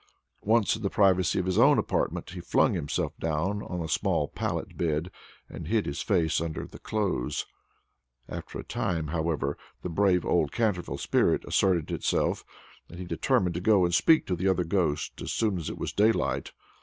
[0.43, 4.27] Once in the privacy of his own apartment, he flung himself down on a small
[4.27, 5.11] pallet bed,
[5.47, 7.45] and hid his face under the clothes.
[8.27, 12.43] After a time, however, the brave old Canterville spirit asserted itself,
[12.89, 15.77] and he determined to go and speak to the other ghost as soon as it
[15.77, 16.51] was daylight.